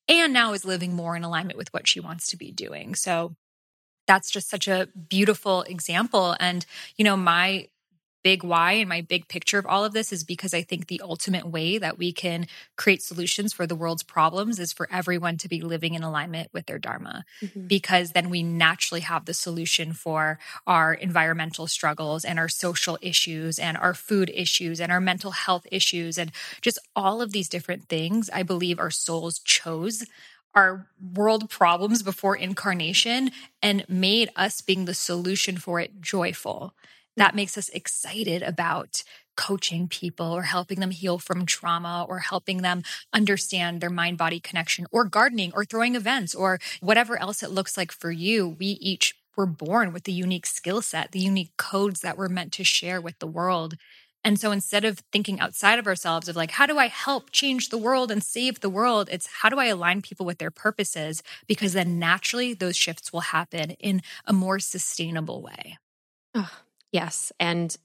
[0.09, 2.95] and now is living more in alignment with what she wants to be doing.
[2.95, 3.35] So
[4.07, 6.37] that's just such a beautiful example.
[6.41, 7.69] And, you know, my
[8.25, 11.03] big why and my big picture of all of this is because I think the
[11.03, 15.49] ultimate way that we can create solutions for the world's problems is for everyone to
[15.49, 17.67] be living in alignment with their Dharma, mm-hmm.
[17.67, 23.59] because then we naturally have the solution for our environmental struggles and our social issues
[23.59, 26.33] and our food issues and our mental health issues and
[26.63, 28.31] just all of these different things.
[28.33, 30.05] I believe our souls chose
[30.55, 36.75] our world problems before incarnation and made us being the solution for it joyful
[37.17, 39.03] that makes us excited about
[39.37, 44.41] coaching people or helping them heal from trauma or helping them understand their mind body
[44.41, 48.49] connection or gardening or throwing events or whatever else it looks like for you.
[48.49, 52.53] We each were born with the unique skill set, the unique codes that we're meant
[52.53, 53.75] to share with the world.
[54.23, 57.69] And so instead of thinking outside of ourselves of like, how do I help change
[57.69, 59.09] the world and save the world?
[59.13, 61.23] It's how do I align people with their purposes?
[61.47, 65.77] Because then naturally those shifts will happen in a more sustainable way.
[66.95, 67.33] Yes.
[67.41, 67.77] And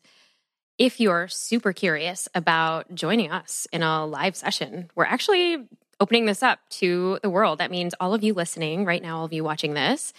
[0.77, 5.67] if you're super curious about joining us in a live session, we're actually
[5.99, 7.57] opening this up to the world.
[7.57, 10.13] That means all of you listening right now, all of you watching this,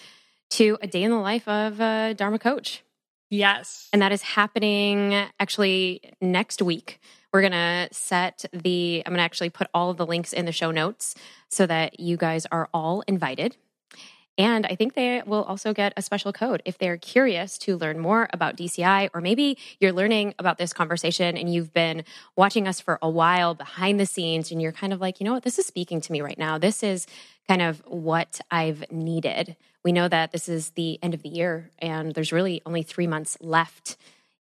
[0.50, 2.82] to a day in the life of a Dharma coach.
[3.30, 3.88] Yes.
[3.92, 6.98] And that is happening actually next week.
[7.32, 10.46] We're going to set the, I'm going to actually put all of the links in
[10.46, 11.14] the show notes
[11.48, 13.56] so that you guys are all invited.
[14.38, 17.98] And I think they will also get a special code if they're curious to learn
[17.98, 22.04] more about DCI, or maybe you're learning about this conversation and you've been
[22.36, 25.34] watching us for a while behind the scenes and you're kind of like, you know
[25.34, 26.58] what, this is speaking to me right now.
[26.58, 27.06] This is
[27.48, 29.56] kind of what I've needed.
[29.84, 33.06] We know that this is the end of the year and there's really only three
[33.06, 33.96] months left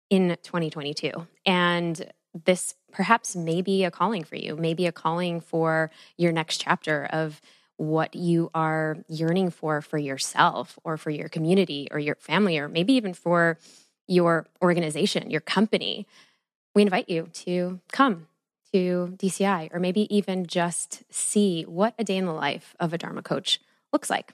[0.09, 1.11] in 2022.
[1.45, 2.11] And
[2.45, 7.05] this perhaps may be a calling for you, maybe a calling for your next chapter
[7.11, 7.41] of
[7.79, 12.67] what you are yearning for for yourself or for your community or your family or
[12.67, 13.57] maybe even for
[14.05, 16.05] your organization, your company,
[16.75, 18.27] we invite you to come
[18.73, 22.97] to DCI or maybe even just see what a day in the life of a
[22.97, 23.61] Dharma coach
[23.93, 24.33] looks like.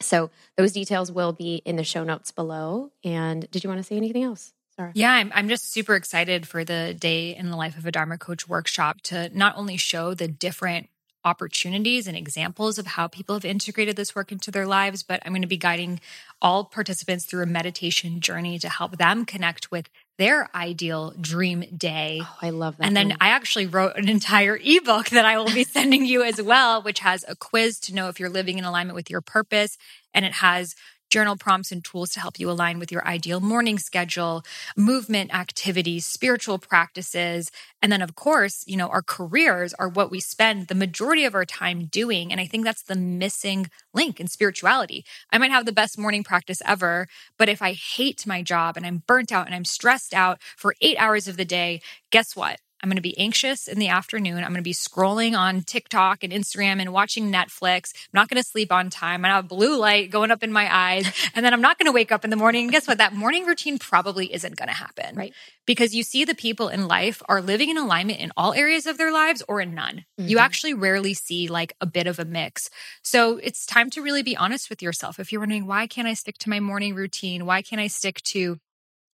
[0.00, 2.90] So those details will be in the show notes below.
[3.04, 4.54] And did you want to say anything else?
[4.74, 4.90] Sorry.
[4.94, 8.18] Yeah, I'm, I'm just super excited for the day in the life of a Dharma
[8.18, 10.88] coach workshop to not only show the different
[11.24, 15.02] opportunities and examples of how people have integrated this work into their lives.
[15.02, 16.00] But I'm going to be guiding
[16.40, 22.20] all participants through a meditation journey to help them connect with their ideal dream day.
[22.22, 22.86] Oh, I love that.
[22.86, 26.40] And then I actually wrote an entire ebook that I will be sending you as
[26.40, 29.78] well, which has a quiz to know if you're living in alignment with your purpose.
[30.12, 30.74] And it has
[31.10, 34.42] journal prompts and tools to help you align with your ideal morning schedule,
[34.76, 37.50] movement activities, spiritual practices.
[37.82, 41.34] And then, of course, you know, our careers are what we spend the majority of
[41.34, 42.30] our time doing.
[42.32, 45.04] And I think that's the missing link in spirituality.
[45.30, 48.86] I might have the best morning practice ever, but if I hate my job and
[48.86, 52.60] I'm burnt out and I'm stressed out for eight hours of the day, guess what?
[52.82, 54.38] I'm going to be anxious in the afternoon.
[54.38, 57.92] I'm going to be scrolling on TikTok and Instagram and watching Netflix.
[57.94, 59.24] I'm not going to sleep on time.
[59.24, 61.06] I have blue light going up in my eyes.
[61.32, 62.64] And then I'm not going to wake up in the morning.
[62.64, 62.98] And guess what?
[62.98, 65.14] That morning routine probably isn't going to happen.
[65.14, 65.32] Right.
[65.64, 68.98] Because you see the people in life are living in alignment in all areas of
[68.98, 70.04] their lives or in none.
[70.18, 70.28] Mm-hmm.
[70.28, 72.68] You actually rarely see like a bit of a mix.
[73.02, 75.20] So it's time to really be honest with yourself.
[75.20, 77.46] If you're wondering, why can't I stick to my morning routine?
[77.46, 78.58] Why can't I stick to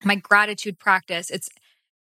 [0.05, 1.31] my gratitude practice?
[1.31, 1.49] It's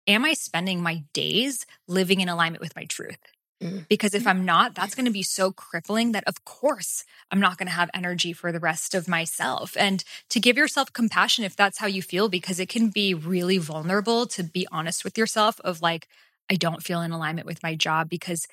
[0.08, 3.20] am I spending my days living in alignment with my truth?
[3.62, 3.88] Mm.
[3.88, 7.58] Because if I'm not, that's going to be so crippling that, of course, I'm not
[7.58, 9.76] going to have energy for the rest of myself.
[9.78, 13.58] And to give yourself compassion if that's how you feel, because it can be really
[13.58, 16.08] vulnerable to be honest with yourself of like,
[16.50, 18.48] I don't feel in alignment with my job because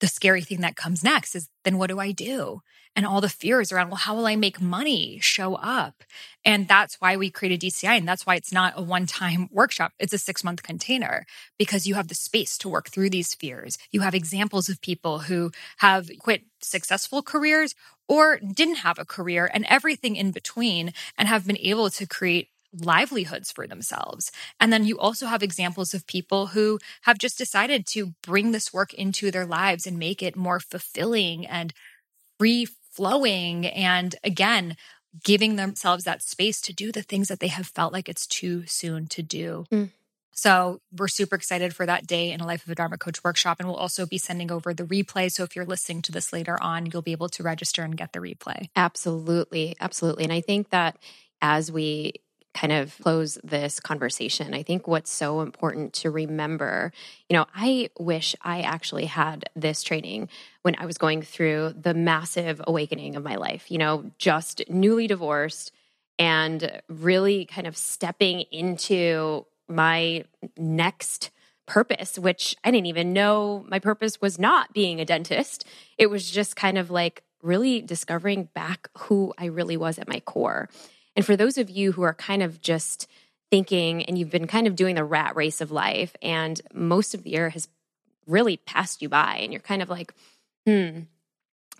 [0.00, 2.60] the scary thing that comes next is then what do I do?
[2.94, 6.02] And all the fears around, well, how will I make money show up?
[6.44, 7.98] And that's why we created DCI.
[7.98, 9.92] And that's why it's not a one time workshop.
[9.98, 11.26] It's a six month container
[11.58, 13.76] because you have the space to work through these fears.
[13.90, 17.74] You have examples of people who have quit successful careers
[18.08, 22.48] or didn't have a career and everything in between and have been able to create
[22.78, 24.30] livelihoods for themselves.
[24.60, 28.72] And then you also have examples of people who have just decided to bring this
[28.72, 31.72] work into their lives and make it more fulfilling and
[32.38, 33.66] free flowing.
[33.66, 34.76] And again,
[35.24, 38.66] giving themselves that space to do the things that they have felt like it's too
[38.66, 39.64] soon to do.
[39.70, 39.90] Mm.
[40.32, 43.58] So we're super excited for that day in a Life of a Dharma Coach workshop.
[43.58, 45.32] And we'll also be sending over the replay.
[45.32, 48.12] So if you're listening to this later on, you'll be able to register and get
[48.12, 48.68] the replay.
[48.76, 49.76] Absolutely.
[49.80, 50.24] Absolutely.
[50.24, 50.98] And I think that
[51.40, 52.14] as we
[52.56, 56.90] kind of close this conversation, I think what's so important to remember,
[57.28, 60.30] you know, I wish I actually had this training
[60.62, 65.06] when I was going through the massive awakening of my life, you know, just newly
[65.06, 65.70] divorced
[66.18, 70.24] and really kind of stepping into my
[70.56, 71.30] next
[71.66, 75.66] purpose, which I didn't even know my purpose was not being a dentist.
[75.98, 80.20] It was just kind of like really discovering back who I really was at my
[80.20, 80.70] core.
[81.16, 83.08] And for those of you who are kind of just
[83.50, 87.22] thinking and you've been kind of doing the rat race of life and most of
[87.22, 87.68] the year has
[88.26, 90.12] really passed you by and you're kind of like,
[90.66, 91.00] hmm,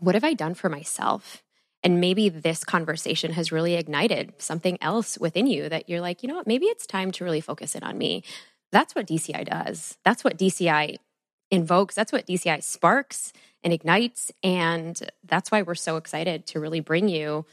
[0.01, 1.43] what have I done for myself?
[1.83, 6.29] And maybe this conversation has really ignited something else within you that you're like, you
[6.29, 8.25] know what, maybe it's time to really focus in on me.
[8.73, 9.99] That's what DCI does.
[10.05, 10.97] That's what DCI
[11.51, 11.95] invokes.
[11.95, 13.33] That's what DCI sparks
[13.63, 14.33] and ignites.
[14.43, 17.45] And that's why we're so excited to really bring you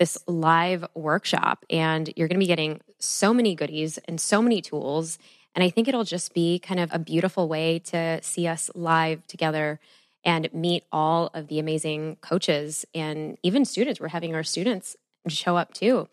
[0.00, 4.62] this live workshop and you're going to be getting so many goodies and so many
[4.62, 5.18] tools.
[5.54, 9.26] And I think it'll just be kind of a beautiful way to see us live
[9.26, 9.78] together
[10.24, 14.00] and meet all of the amazing coaches and even students.
[14.00, 14.96] We're having our students
[15.28, 16.08] show up too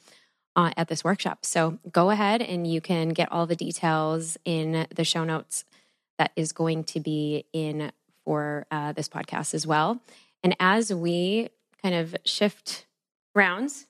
[0.57, 1.45] uh, at this workshop.
[1.45, 5.63] So go ahead and you can get all the details in the show notes
[6.17, 7.93] that is going to be in
[8.25, 10.01] for uh, this podcast as well.
[10.43, 11.47] And as we
[11.81, 12.85] kind of shift
[13.37, 13.87] rounds.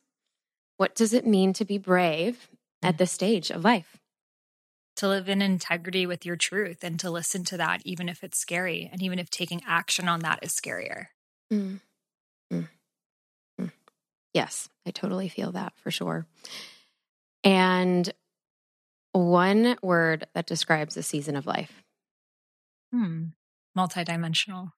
[0.77, 2.49] What does it mean to be brave
[2.83, 2.97] at mm.
[2.99, 3.97] this stage of life?
[4.97, 8.37] To live in integrity with your truth and to listen to that, even if it's
[8.37, 11.07] scary, and even if taking action on that is scarier.
[11.51, 11.79] Mm.
[12.51, 12.67] Mm.
[13.59, 13.71] Mm.
[14.33, 16.25] Yes, I totally feel that for sure.
[17.43, 18.11] And
[19.13, 21.83] one word that describes a season of life.
[22.91, 23.25] Hmm.
[23.77, 24.71] Multidimensional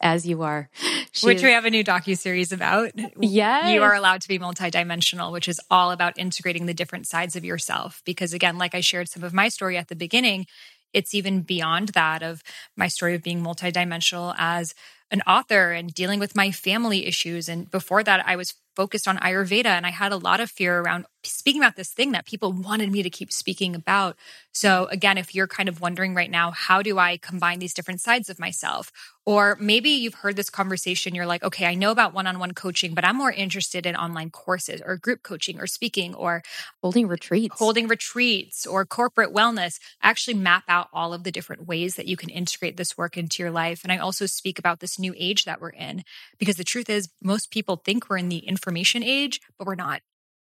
[0.00, 0.68] as you are.
[1.12, 2.92] She which is, we have a new docu series about.
[3.20, 7.36] Yeah, you are allowed to be multidimensional, which is all about integrating the different sides
[7.36, 8.02] of yourself.
[8.04, 10.46] Because again, like I shared some of my story at the beginning,
[10.92, 12.42] it's even beyond that of
[12.76, 14.74] my story of being multidimensional as
[15.10, 17.48] an author and dealing with my family issues.
[17.48, 20.80] And before that, I was focused on Ayurveda and I had a lot of fear
[20.80, 24.16] around speaking about this thing that people wanted me to keep speaking about.
[24.52, 28.00] So, again, if you're kind of wondering right now, how do I combine these different
[28.00, 28.92] sides of myself?
[29.26, 32.52] Or maybe you've heard this conversation, you're like, okay, I know about one on one
[32.52, 36.42] coaching, but I'm more interested in online courses or group coaching or speaking or
[36.80, 39.80] holding retreats, holding retreats or corporate wellness.
[40.00, 43.42] actually map out all of the different ways that you can integrate this work into
[43.42, 43.82] your life.
[43.82, 46.04] And I also speak about this new age that we're in
[46.38, 50.02] because the truth is, most people think we're in the information age, but we're not.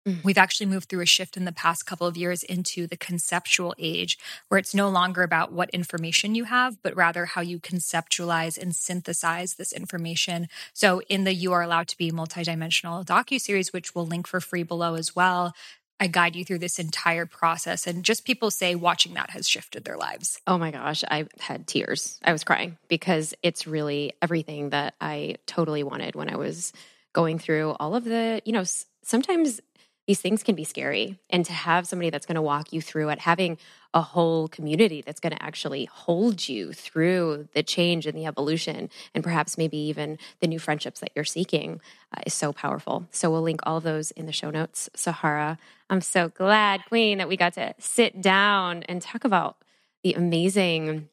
[0.08, 0.24] Mm.
[0.24, 3.76] We've actually moved through a shift in the past couple of years into the conceptual
[3.78, 8.58] age, where it's no longer about what information you have, but rather how you conceptualize
[8.58, 10.48] and synthesize this information.
[10.74, 14.40] So, in the You Are Allowed to Be Multidimensional docu series, which we'll link for
[14.40, 15.54] free below as well,
[16.00, 17.88] I guide you through this entire process.
[17.88, 20.40] And just people say watching that has shifted their lives.
[20.46, 22.20] Oh my gosh, I had tears.
[22.24, 26.72] I was crying because it's really everything that I totally wanted when I was
[27.18, 28.64] going through all of the, you know,
[29.02, 29.60] sometimes
[30.06, 31.18] these things can be scary.
[31.32, 33.58] And to have somebody that's going to walk you through it, having
[33.92, 38.92] a whole community that's going to actually hold you through the change and the evolution,
[39.16, 41.82] and perhaps maybe even the new friendships that you're seeking
[42.16, 43.08] uh, is so powerful.
[43.10, 44.88] So we'll link all those in the show notes.
[44.96, 45.58] Sahara,
[45.90, 49.58] I'm so glad, Queen, that we got to sit down and talk about
[50.04, 51.10] the amazing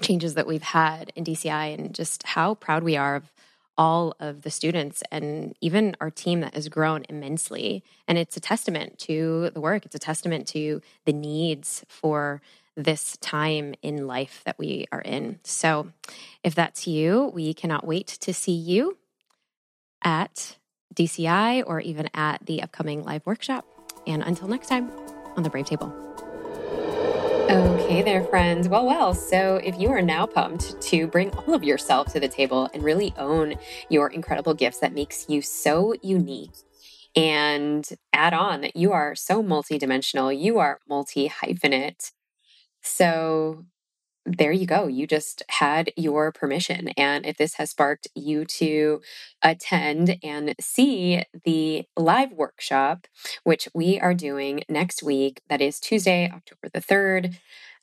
[0.00, 3.33] changes that we've had in DCI and just how proud we are of
[3.76, 7.82] all of the students and even our team that has grown immensely.
[8.06, 12.40] And it's a testament to the work, it's a testament to the needs for
[12.76, 15.38] this time in life that we are in.
[15.44, 15.92] So,
[16.42, 18.98] if that's you, we cannot wait to see you
[20.02, 20.56] at
[20.94, 23.64] DCI or even at the upcoming live workshop.
[24.06, 24.90] And until next time
[25.36, 26.23] on the Brave Table.
[27.50, 28.68] Okay, there, friends.
[28.68, 29.14] Well, well.
[29.14, 32.82] So, if you are now pumped to bring all of yourself to the table and
[32.82, 33.56] really own
[33.90, 36.52] your incredible gifts that makes you so unique,
[37.14, 42.12] and add on that you are so multidimensional, you are multi hyphenate.
[42.82, 43.66] So,
[44.26, 44.86] there you go.
[44.86, 46.88] You just had your permission.
[46.96, 49.02] And if this has sparked you to
[49.42, 53.06] attend and see the live workshop,
[53.44, 57.36] which we are doing next week, that is Tuesday, October the 3rd,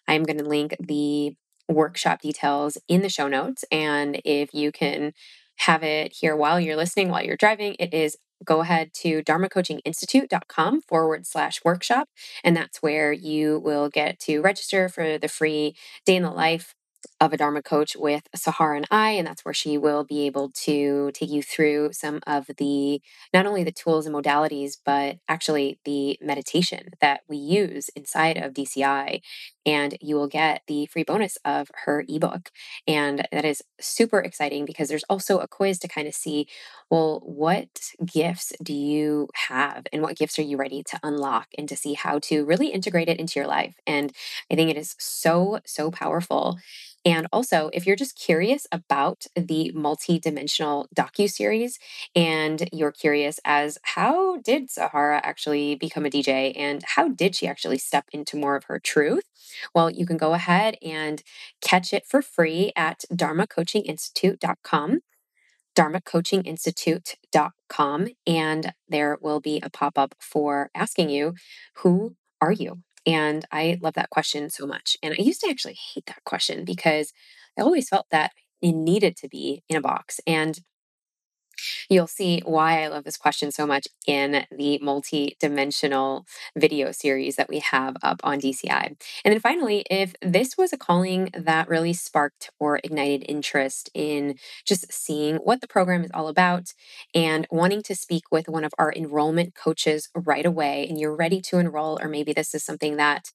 [0.08, 1.36] I'm going to link the
[1.70, 3.64] workshop details in the show notes.
[3.72, 5.14] And if you can
[5.58, 10.82] have it here while you're listening, while you're driving, it is go ahead to dharmacoachinginstitute.com
[10.82, 12.08] forward slash workshop.
[12.44, 15.76] And that's where you will get to register for the free
[16.06, 16.74] day in the life
[17.22, 19.12] of a Dharma coach with Sahara and I.
[19.12, 23.02] And that's where she will be able to take you through some of the,
[23.34, 28.54] not only the tools and modalities, but actually the meditation that we use inside of
[28.54, 29.22] DCI.
[29.66, 32.50] And you will get the free bonus of her ebook.
[32.88, 36.48] And that is super exciting because there's also a quiz to kind of see,
[36.90, 37.70] well, what
[38.06, 41.94] gifts do you have and what gifts are you ready to unlock and to see
[41.94, 43.76] how to really integrate it into your life.
[43.88, 44.12] And
[44.52, 46.58] I think it is so, so powerful.
[47.04, 51.80] And also, if you're just curious about the multi-dimensional docu-series
[52.16, 57.48] and you're curious as how did Sahara actually become a DJ and how did she
[57.48, 59.24] actually step into more of her truth?
[59.74, 61.24] Well, you can go ahead and
[61.60, 65.00] catch it for free at dharmacoachinginstitute.com
[65.76, 71.34] dharmacoachinginstitute.com and there will be a pop-up for asking you
[71.76, 74.98] who are you and I love that question so much.
[75.02, 77.14] And I used to actually hate that question because
[77.58, 78.32] I always felt that
[78.62, 80.20] it needed to be in a box.
[80.28, 80.60] And
[81.90, 86.26] You'll see why I love this question so much in the multi dimensional
[86.58, 88.96] video series that we have up on DCI.
[89.24, 94.36] And then finally, if this was a calling that really sparked or ignited interest in
[94.66, 96.74] just seeing what the program is all about
[97.14, 101.42] and wanting to speak with one of our enrollment coaches right away, and you're ready
[101.42, 103.32] to enroll, or maybe this is something that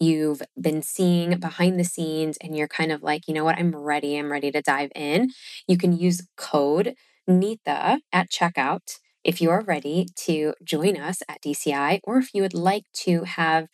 [0.00, 3.74] you've been seeing behind the scenes and you're kind of like, you know what, I'm
[3.74, 5.30] ready, I'm ready to dive in,
[5.68, 6.94] you can use code
[7.28, 12.42] Neeta at checkout if you are ready to join us at DCI or if you
[12.42, 13.68] would like to have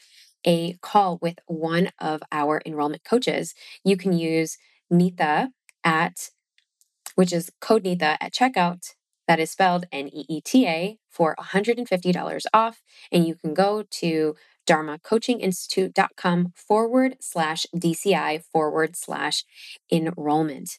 [0.47, 4.57] a call with one of our enrollment coaches, you can use
[4.93, 5.49] Neeta
[5.83, 6.31] at,
[7.15, 8.95] which is code Neeta at checkout.
[9.27, 12.83] That is spelled N E E T A for $150 off.
[13.13, 14.37] And you can go to
[14.67, 19.45] dharmacoachinginstitute.com forward slash DCI forward slash
[19.93, 20.79] enrollment.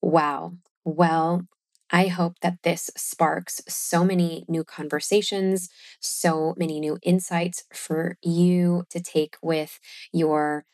[0.00, 0.54] Wow.
[0.84, 1.46] Well,
[1.92, 5.68] I hope that this sparks so many new conversations,
[6.00, 9.78] so many new insights for you to take with
[10.12, 10.64] your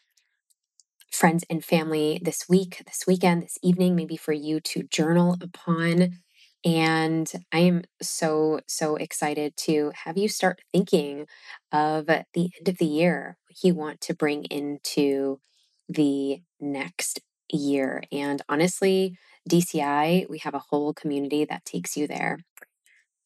[1.11, 6.19] friends and family this week, this weekend, this evening, maybe for you to journal upon.
[6.65, 11.27] And I am so, so excited to have you start thinking
[11.73, 12.25] of the
[12.59, 15.41] end of the year, what you want to bring into
[15.89, 17.21] the next
[17.53, 18.03] year.
[18.13, 19.17] And honestly,
[19.49, 22.39] DCI, we have a whole community that takes you there.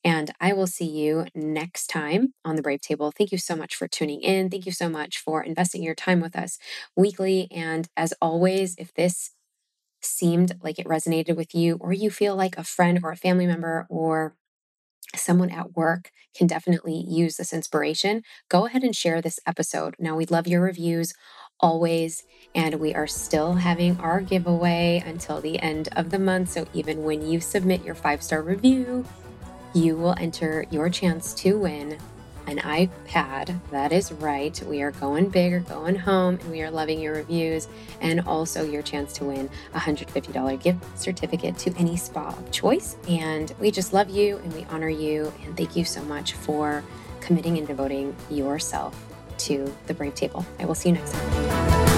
[0.05, 3.12] And I will see you next time on the Brave Table.
[3.16, 4.51] Thank you so much for tuning in.
[4.51, 6.59] Thank you so much for investing your time with us
[6.97, 7.49] weekly.
[7.53, 9.31] And as always, if this
[10.03, 13.47] seemed like it resonated with you, or you feel like a friend or a family
[13.47, 14.35] member or
[15.14, 19.95] someone at work can definitely use this inspiration, go ahead and share this episode.
[19.99, 21.12] Now, we love your reviews
[21.63, 22.25] always.
[22.55, 26.51] And we are still having our giveaway until the end of the month.
[26.51, 29.07] So even when you submit your five star review,
[29.73, 31.99] you will enter your chance to win
[32.47, 33.59] an iPad.
[33.71, 34.61] That is right.
[34.67, 37.69] We are going big or going home and we are loving your reviews
[38.01, 42.97] and also your chance to win a $150 gift certificate to any spa of choice.
[43.09, 45.33] And we just love you and we honor you.
[45.45, 46.83] And thank you so much for
[47.21, 49.12] committing and devoting yourself
[49.47, 50.47] to the Brave Table.
[50.59, 51.91] I will see you next time.